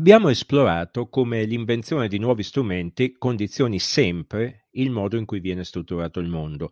[0.00, 6.20] Abbiamo esplorato come l'invenzione di nuovi strumenti condizioni sempre il modo in cui viene strutturato
[6.20, 6.70] il mondo,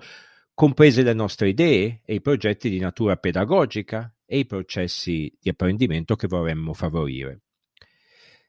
[0.54, 6.16] comprese le nostre idee e i progetti di natura pedagogica e i processi di apprendimento
[6.16, 7.42] che vorremmo favorire.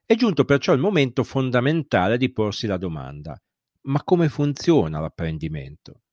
[0.06, 3.38] È giunto perciò il momento fondamentale di porsi la domanda,
[3.82, 6.04] ma come funziona l'apprendimento?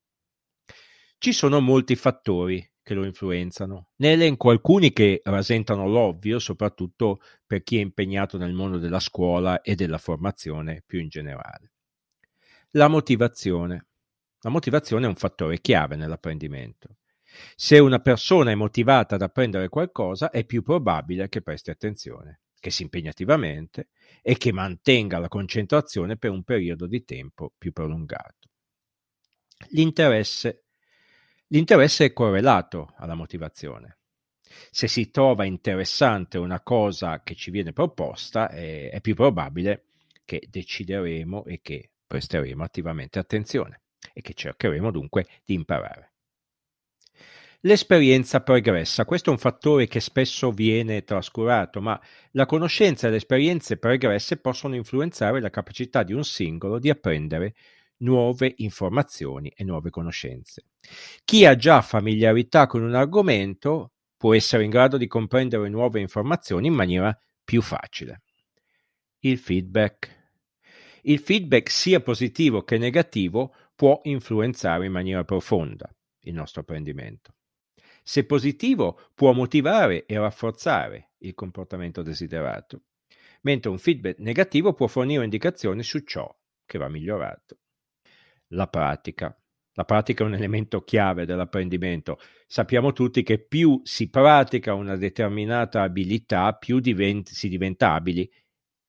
[1.19, 3.89] Ci sono molti fattori che lo influenzano.
[3.97, 9.61] Ne elenco alcuni che rasentano l'ovvio, soprattutto per chi è impegnato nel mondo della scuola
[9.61, 11.73] e della formazione più in generale.
[12.71, 13.87] La motivazione.
[14.43, 16.99] La motivazione è un fattore chiave nell'apprendimento.
[17.57, 22.71] Se una persona è motivata ad apprendere qualcosa, è più probabile che presti attenzione, che
[22.71, 23.89] si impegni attivamente
[24.23, 28.49] e che mantenga la concentrazione per un periodo di tempo più prolungato.
[29.71, 30.66] L'interesse
[31.49, 33.99] L'interesse è correlato alla motivazione.
[34.71, 39.85] Se si trova interessante una cosa che ci viene proposta, è, è più probabile
[40.25, 46.13] che decideremo e che presteremo attivamente attenzione e che cercheremo dunque di imparare.
[47.61, 52.01] L'esperienza pregressa, questo è un fattore che spesso viene trascurato, ma
[52.33, 57.55] la conoscenza e le esperienze pregresse possono influenzare la capacità di un singolo di apprendere
[57.99, 60.65] nuove informazioni e nuove conoscenze.
[61.25, 66.67] Chi ha già familiarità con un argomento può essere in grado di comprendere nuove informazioni
[66.67, 68.23] in maniera più facile.
[69.21, 70.15] Il feedback.
[71.03, 75.89] Il feedback sia positivo che negativo può influenzare in maniera profonda
[76.21, 77.35] il nostro apprendimento.
[78.03, 82.83] Se positivo può motivare e rafforzare il comportamento desiderato,
[83.43, 86.33] mentre un feedback negativo può fornire indicazioni su ciò
[86.65, 87.59] che va migliorato
[88.51, 89.37] la pratica.
[89.77, 92.19] La pratica è un elemento chiave dell'apprendimento.
[92.47, 98.29] Sappiamo tutti che più si pratica una determinata abilità, più diventi, si diventa abili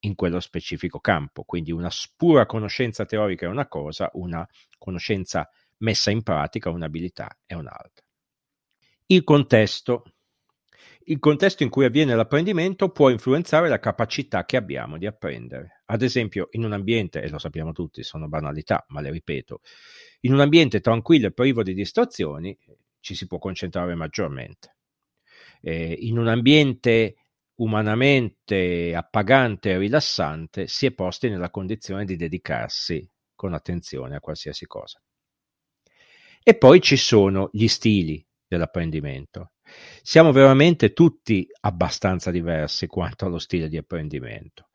[0.01, 1.43] in quello specifico campo.
[1.43, 4.47] Quindi una pura conoscenza teorica è una cosa, una
[4.77, 5.49] conoscenza
[5.79, 8.05] messa in pratica, un'abilità è un'altra.
[9.07, 10.03] Il contesto.
[11.09, 15.76] Il contesto in cui avviene l'apprendimento può influenzare la capacità che abbiamo di apprendere.
[15.89, 19.61] Ad esempio, in un ambiente, e lo sappiamo tutti, sono banalità, ma le ripeto,
[20.21, 22.57] in un ambiente tranquillo e privo di distrazioni
[22.99, 24.75] ci si può concentrare maggiormente.
[25.61, 27.15] Eh, in un ambiente
[27.55, 34.65] umanamente appagante e rilassante si è posti nella condizione di dedicarsi con attenzione a qualsiasi
[34.67, 35.01] cosa.
[36.43, 39.51] E poi ci sono gli stili dell'apprendimento.
[40.01, 44.66] Siamo veramente tutti abbastanza diversi quanto allo stile di apprendimento.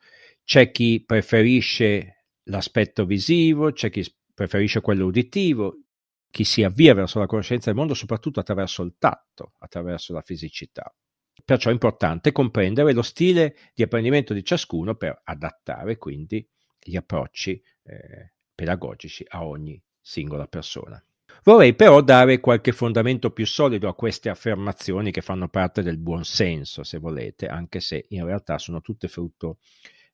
[0.52, 4.04] C'è chi preferisce l'aspetto visivo, c'è chi
[4.34, 5.84] preferisce quello uditivo,
[6.30, 10.94] chi si avvia verso la conoscenza del mondo soprattutto attraverso il tatto, attraverso la fisicità.
[11.42, 16.46] Perciò è importante comprendere lo stile di apprendimento di ciascuno per adattare quindi
[16.78, 17.52] gli approcci
[17.84, 21.02] eh, pedagogici a ogni singola persona.
[21.44, 26.24] Vorrei però dare qualche fondamento più solido a queste affermazioni che fanno parte del buon
[26.24, 29.56] senso, se volete, anche se in realtà sono tutte frutto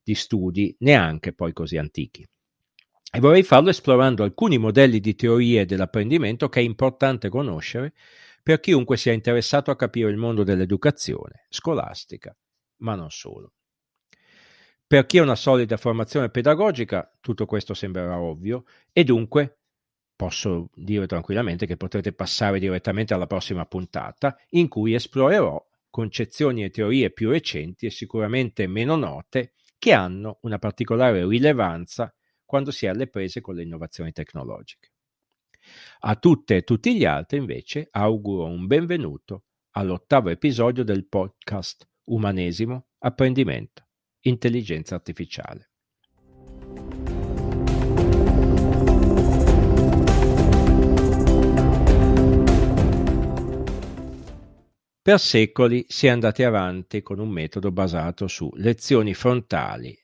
[0.02, 2.26] di studi neanche poi così antichi.
[3.10, 7.94] E vorrei farlo esplorando alcuni modelli di teorie dell'apprendimento che è importante conoscere
[8.42, 12.36] per chiunque sia interessato a capire il mondo dell'educazione scolastica,
[12.78, 13.52] ma non solo.
[14.86, 19.58] Per chi ha una solida formazione pedagogica, tutto questo sembrerà ovvio e dunque
[20.16, 26.70] posso dire tranquillamente che potrete passare direttamente alla prossima puntata in cui esplorerò concezioni e
[26.70, 32.12] teorie più recenti e sicuramente meno note che hanno una particolare rilevanza
[32.44, 34.92] quando si è alle prese con le innovazioni tecnologiche.
[36.00, 42.88] A tutte e tutti gli altri, invece, auguro un benvenuto all'ottavo episodio del podcast Umanesimo,
[42.98, 43.88] Apprendimento,
[44.20, 45.67] Intelligenza Artificiale.
[55.08, 59.98] Per secoli si è andati avanti con un metodo basato su lezioni frontali,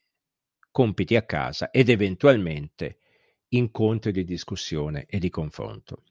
[0.70, 3.00] compiti a casa ed eventualmente
[3.48, 6.04] incontri di discussione e di confronto.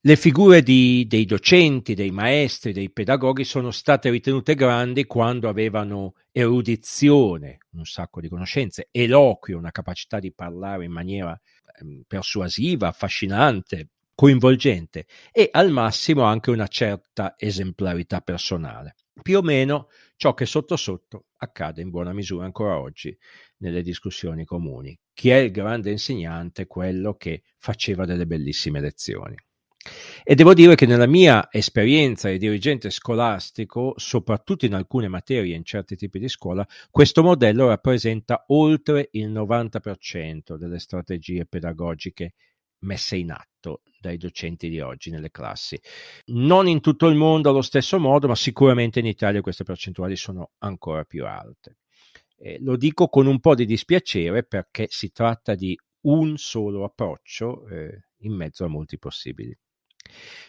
[0.00, 6.14] Le figure di, dei docenti, dei maestri, dei pedagoghi sono state ritenute grandi quando avevano
[6.32, 13.90] erudizione, un sacco di conoscenze, eloquio, una capacità di parlare in maniera eh, persuasiva, affascinante,
[14.16, 18.96] coinvolgente e al massimo anche una certa esemplarità personale.
[19.22, 23.16] Più o meno ciò che sotto sotto accade in buona misura ancora oggi
[23.58, 24.98] nelle discussioni comuni.
[25.12, 26.66] Chi è il grande insegnante?
[26.66, 29.36] Quello che faceva delle bellissime lezioni.
[30.24, 35.64] E devo dire che nella mia esperienza di dirigente scolastico, soprattutto in alcune materie, in
[35.64, 42.32] certi tipi di scuola, questo modello rappresenta oltre il 90% delle strategie pedagogiche
[42.86, 45.78] messe in atto dai docenti di oggi nelle classi.
[46.26, 50.52] Non in tutto il mondo allo stesso modo, ma sicuramente in Italia queste percentuali sono
[50.58, 51.78] ancora più alte.
[52.38, 57.66] Eh, lo dico con un po' di dispiacere perché si tratta di un solo approccio
[57.68, 59.56] eh, in mezzo a molti possibili.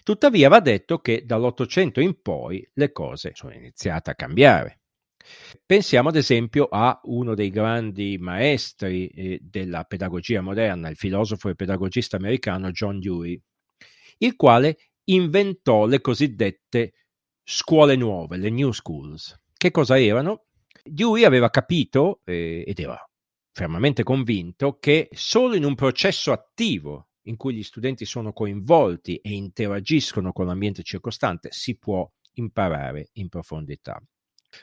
[0.03, 4.81] Tuttavia va detto che dall'Ottocento in poi le cose sono iniziate a cambiare.
[5.65, 11.55] Pensiamo ad esempio a uno dei grandi maestri eh, della pedagogia moderna, il filosofo e
[11.55, 13.39] pedagogista americano John Dewey,
[14.19, 16.93] il quale inventò le cosiddette
[17.43, 19.39] scuole nuove, le new schools.
[19.55, 20.45] Che cosa erano?
[20.83, 23.01] Dewey aveva capito eh, ed era
[23.51, 29.31] fermamente convinto che solo in un processo attivo in cui gli studenti sono coinvolti e
[29.31, 34.01] interagiscono con l'ambiente circostante si può imparare in profondità.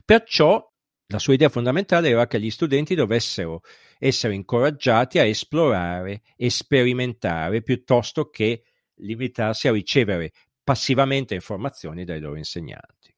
[0.04, 0.64] Perciò
[1.08, 3.60] la sua idea fondamentale era che gli studenti dovessero
[3.98, 8.64] essere incoraggiati a esplorare sperimentare piuttosto che
[8.96, 10.32] limitarsi a ricevere
[10.62, 13.14] passivamente informazioni dai loro insegnanti.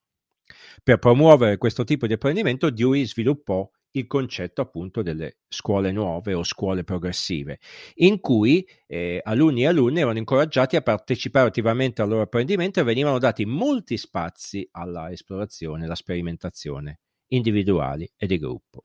[0.82, 6.42] Per promuovere questo tipo di apprendimento, Dewey sviluppò il concetto appunto delle scuole nuove o
[6.42, 7.58] scuole progressive,
[7.96, 12.84] in cui eh, alunni e alunne erano incoraggiati a partecipare attivamente al loro apprendimento e
[12.84, 18.84] venivano dati molti spazi alla esplorazione, alla sperimentazione individuali e di gruppo.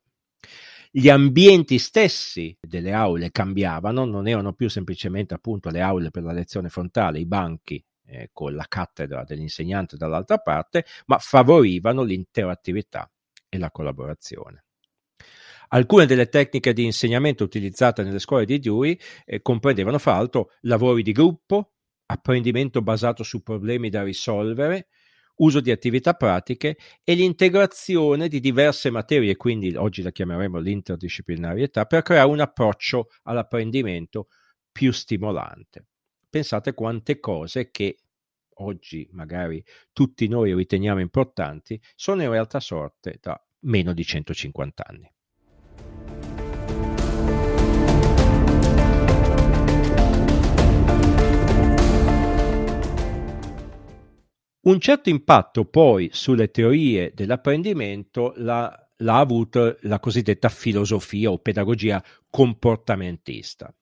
[0.94, 6.34] Gli ambienti stessi delle aule cambiavano, non erano più semplicemente appunto le aule per la
[6.34, 13.10] lezione frontale, i banchi eh, con la cattedra dell'insegnante dall'altra parte, ma favorivano l'interattività
[13.48, 14.66] e la collaborazione.
[15.74, 21.02] Alcune delle tecniche di insegnamento utilizzate nelle scuole di Dewey eh, comprendevano fra l'altro lavori
[21.02, 21.76] di gruppo,
[22.08, 24.90] apprendimento basato su problemi da risolvere,
[25.36, 32.02] uso di attività pratiche e l'integrazione di diverse materie, quindi oggi la chiameremo l'interdisciplinarietà, per
[32.02, 34.28] creare un approccio all'apprendimento
[34.74, 35.86] più stimolante.
[36.30, 37.98] Pensate quante cose che
[38.56, 39.64] oggi magari
[39.94, 45.10] tutti noi riteniamo importanti sono in realtà sorte da meno di 150 anni.
[54.64, 62.04] Un certo impatto poi sulle teorie dell'apprendimento l'ha, l'ha avuto la cosiddetta filosofia o pedagogia
[62.30, 63.74] comportamentista.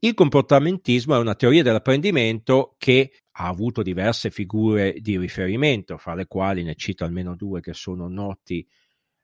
[0.00, 6.26] Il comportamentismo è una teoria dell'apprendimento che ha avuto diverse figure di riferimento, fra le
[6.26, 8.66] quali ne cito almeno due che sono noti,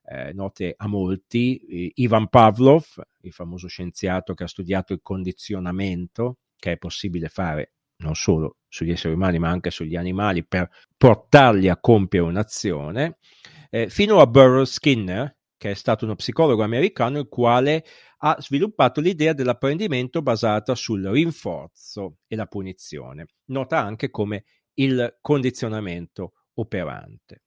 [0.04, 1.90] eh, note a molti.
[1.94, 2.84] Ivan Pavlov,
[3.22, 8.90] il famoso scienziato che ha studiato il condizionamento, che è possibile fare non solo sugli
[8.90, 13.18] esseri umani ma anche sugli animali per portarli a compiere un'azione,
[13.70, 17.84] eh, fino a Burroughs Skinner, che è stato uno psicologo americano il quale
[18.18, 24.44] ha sviluppato l'idea dell'apprendimento basata sul rinforzo e la punizione, nota anche come
[24.74, 27.42] il condizionamento operante.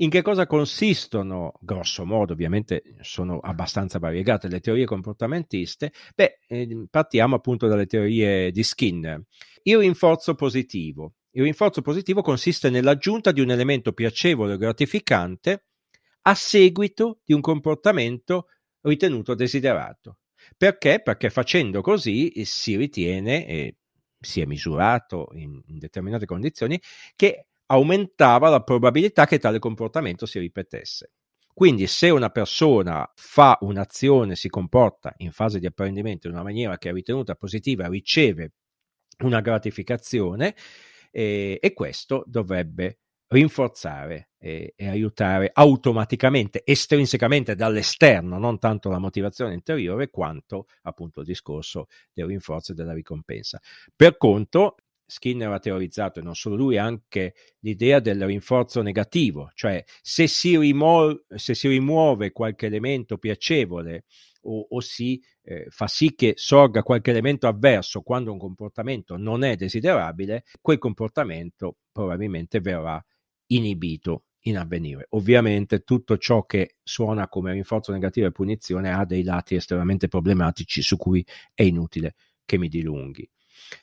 [0.00, 5.90] In che cosa consistono, grosso modo, ovviamente sono abbastanza variegate le teorie comportamentiste?
[6.14, 9.22] Beh, eh, partiamo appunto dalle teorie di Skinner.
[9.62, 11.14] Il rinforzo positivo.
[11.30, 15.64] Il rinforzo positivo consiste nell'aggiunta di un elemento piacevole o gratificante
[16.22, 18.48] a seguito di un comportamento
[18.82, 20.18] ritenuto desiderato.
[20.58, 21.00] Perché?
[21.02, 23.76] Perché facendo così si ritiene, e
[24.20, 26.78] si è misurato in, in determinate condizioni,
[27.14, 31.12] che aumentava la probabilità che tale comportamento si ripetesse.
[31.52, 36.76] Quindi se una persona fa un'azione, si comporta in fase di apprendimento in una maniera
[36.76, 38.52] che è ritenuta positiva, riceve
[39.24, 40.54] una gratificazione
[41.10, 49.54] eh, e questo dovrebbe rinforzare e, e, aiutare automaticamente, estrinsecamente dall'esterno, non tanto la motivazione
[49.54, 53.60] interiore quanto appunto il discorso del rinforzo e della ricompensa.
[53.94, 59.82] Per conto, Skinner ha teorizzato, e non solo lui, anche l'idea del rinforzo negativo, cioè
[60.02, 64.04] se si, rimuo- se si rimuove qualche elemento piacevole
[64.42, 69.44] o, o si eh, fa sì che sorga qualche elemento avverso quando un comportamento non
[69.44, 73.02] è desiderabile, quel comportamento probabilmente verrà
[73.46, 75.06] inibito in avvenire.
[75.10, 80.82] Ovviamente tutto ciò che suona come rinforzo negativo e punizione ha dei lati estremamente problematici
[80.82, 83.28] su cui è inutile che mi dilunghi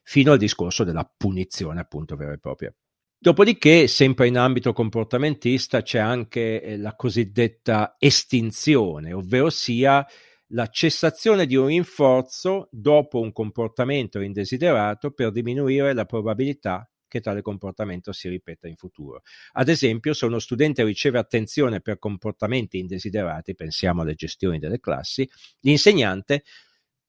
[0.03, 2.73] fino al discorso della punizione appunto vera e propria.
[3.17, 10.05] Dopodiché, sempre in ambito comportamentista, c'è anche eh, la cosiddetta estinzione, ovvero sia
[10.47, 17.41] la cessazione di un rinforzo dopo un comportamento indesiderato per diminuire la probabilità che tale
[17.41, 19.21] comportamento si ripeta in futuro.
[19.53, 25.29] Ad esempio, se uno studente riceve attenzione per comportamenti indesiderati, pensiamo alle gestioni delle classi,
[25.59, 26.43] l'insegnante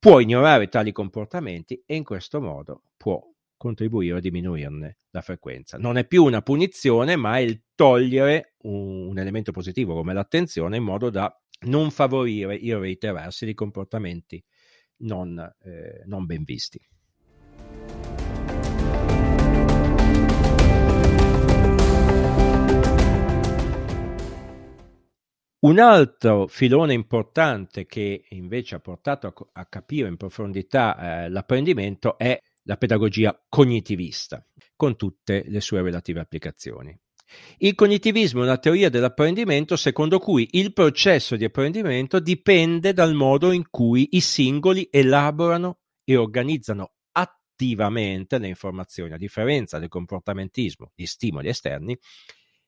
[0.05, 3.19] può ignorare tali comportamenti e in questo modo può
[3.57, 5.79] contribuire a diminuirne la frequenza.
[5.79, 10.77] Non è più una punizione, ma è il togliere un, un elemento positivo come l'attenzione
[10.77, 14.45] in modo da non favorire il reiterarsi di comportamenti
[14.99, 16.79] non, eh, non ben visti.
[25.65, 32.19] Un altro filone importante che invece ha portato a, a capire in profondità eh, l'apprendimento
[32.19, 36.95] è la pedagogia cognitivista, con tutte le sue relative applicazioni.
[37.57, 43.51] Il cognitivismo è una teoria dell'apprendimento secondo cui il processo di apprendimento dipende dal modo
[43.51, 51.07] in cui i singoli elaborano e organizzano attivamente le informazioni, a differenza del comportamentismo di
[51.07, 51.99] stimoli esterni.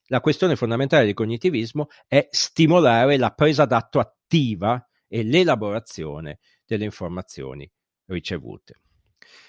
[0.08, 7.68] La questione fondamentale del cognitivismo è stimolare la presa d'atto attiva e l'elaborazione delle informazioni
[8.06, 8.80] ricevute.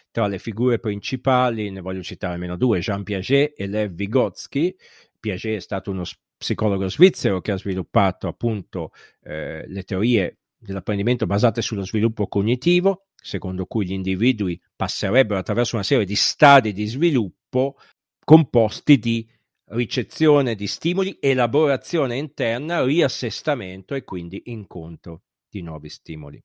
[0.09, 4.75] Tra le figure principali ne voglio citare almeno due, Jean Piaget e Lev Vygotsky.
[5.19, 6.03] Piaget è stato uno
[6.35, 13.65] psicologo svizzero che ha sviluppato appunto eh, le teorie dell'apprendimento basate sullo sviluppo cognitivo, secondo
[13.65, 17.77] cui gli individui passerebbero attraverso una serie di stadi di sviluppo
[18.23, 19.27] composti di
[19.69, 26.41] ricezione di stimoli, elaborazione interna, riassestamento e quindi incontro di nuovi stimoli.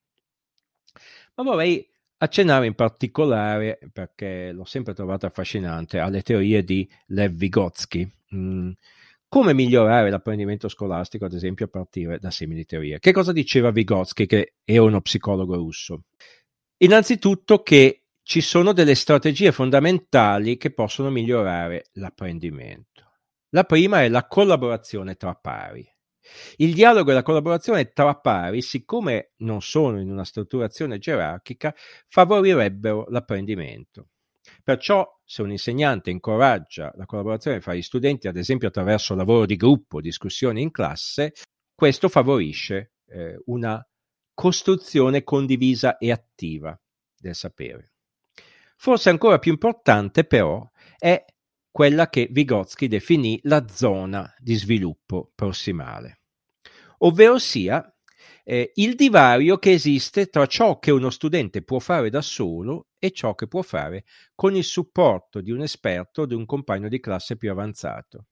[1.35, 1.89] Ma vorrei
[2.19, 8.11] accennare in particolare, perché l'ho sempre trovato affascinante, alle teorie di Lev Vygotsky.
[8.35, 8.71] Mm.
[9.29, 12.99] Come migliorare l'apprendimento scolastico, ad esempio, a partire da simili teorie?
[12.99, 16.05] Che cosa diceva Vygotsky, che è uno psicologo russo?
[16.79, 23.02] Innanzitutto che ci sono delle strategie fondamentali che possono migliorare l'apprendimento.
[23.55, 25.87] La prima è la collaborazione tra pari.
[26.57, 31.75] Il dialogo e la collaborazione tra pari, siccome non sono in una strutturazione gerarchica,
[32.09, 34.09] favorirebbero l'apprendimento.
[34.65, 39.57] Perciò, se un insegnante incoraggia la collaborazione fra gli studenti, ad esempio attraverso lavoro di
[39.57, 41.35] gruppo, discussioni in classe,
[41.75, 43.87] questo favorisce eh, una
[44.33, 46.79] costruzione condivisa e attiva
[47.19, 47.93] del sapere.
[48.77, 50.67] Forse ancora più importante, però,
[50.97, 51.23] è
[51.73, 56.21] quella che Vygotsky definì la zona di sviluppo prossimale,
[56.99, 57.93] ovvero sia
[58.45, 63.11] eh, il divario che esiste tra ciò che uno studente può fare da solo e
[63.11, 67.01] ciò che può fare con il supporto di un esperto o di un compagno di
[67.01, 68.27] classe più avanzato.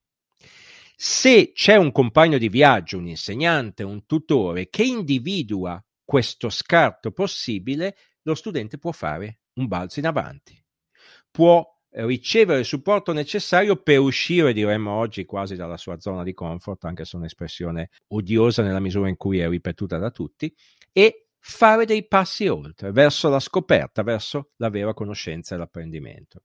[0.95, 7.97] Se c'è un compagno di viaggio, un insegnante, un tutore che individua questo scarto possibile,
[8.23, 10.63] lo studente può fare un balzo in avanti,
[11.31, 16.85] può ricevere il supporto necessario per uscire, diremmo oggi, quasi dalla sua zona di comfort,
[16.85, 20.55] anche se è un'espressione odiosa nella misura in cui è ripetuta da tutti,
[20.93, 26.43] e fare dei passi oltre, verso la scoperta, verso la vera conoscenza e l'apprendimento.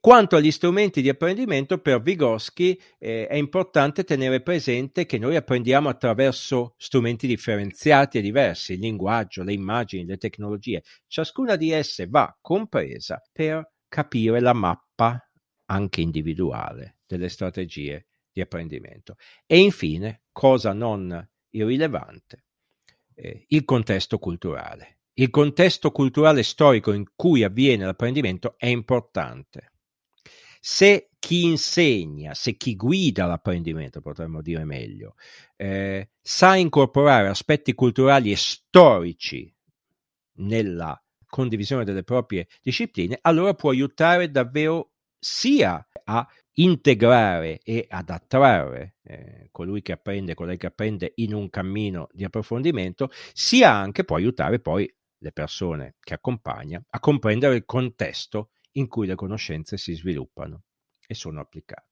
[0.00, 5.88] Quanto agli strumenti di apprendimento, per Vygotsky eh, è importante tenere presente che noi apprendiamo
[5.88, 10.84] attraverso strumenti differenziati e diversi, il linguaggio, le immagini, le tecnologie.
[11.08, 15.22] Ciascuna di esse va compresa per capire la mappa
[15.66, 19.16] anche individuale delle strategie di apprendimento.
[19.46, 22.44] E infine, cosa non irrilevante,
[23.14, 25.00] eh, il contesto culturale.
[25.14, 29.72] Il contesto culturale storico in cui avviene l'apprendimento è importante.
[30.60, 35.14] Se chi insegna, se chi guida l'apprendimento, potremmo dire meglio,
[35.56, 39.52] eh, sa incorporare aspetti culturali e storici
[40.34, 48.96] nella condivisione delle proprie discipline, allora può aiutare davvero sia a integrare e ad attrarre
[49.02, 54.16] eh, colui che apprende, colei che apprende in un cammino di approfondimento, sia anche può
[54.16, 59.94] aiutare poi le persone che accompagna a comprendere il contesto in cui le conoscenze si
[59.94, 60.62] sviluppano
[61.06, 61.87] e sono applicate.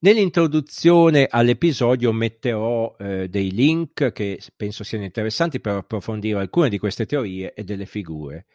[0.00, 7.04] Nell'introduzione all'episodio metterò eh, dei link che penso siano interessanti per approfondire alcune di queste
[7.04, 8.46] teorie e delle figure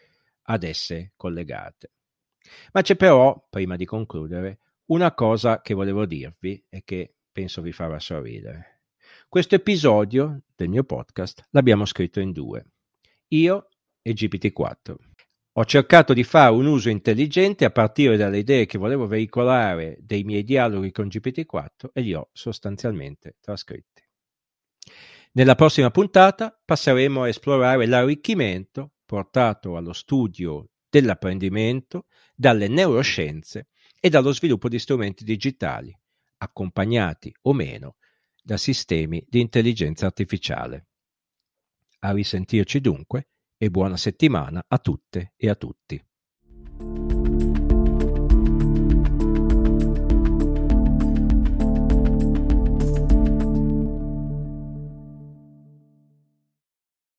[0.44, 1.92] ad esse collegate.
[2.72, 7.74] Ma c'è però, prima di concludere, una cosa che volevo dirvi e che penso vi
[7.74, 8.84] farà sorridere.
[9.28, 12.66] Questo episodio del mio podcast l'abbiamo scritto in due,
[13.30, 13.68] io
[14.02, 14.96] e GPT-4.
[15.56, 20.24] Ho cercato di fare un uso intelligente a partire dalle idee che volevo veicolare dei
[20.24, 24.02] miei dialoghi con GPT-4 e li ho sostanzialmente trascritti.
[25.34, 33.68] Nella prossima puntata passeremo a esplorare l'arricchimento portato allo studio dell'apprendimento dalle neuroscienze
[34.00, 35.96] e dallo sviluppo di strumenti digitali,
[36.38, 37.98] accompagnati o meno
[38.42, 40.88] da sistemi di intelligenza artificiale.
[42.00, 43.28] A risentirci dunque
[43.64, 46.04] e buona settimana a tutte e a tutti.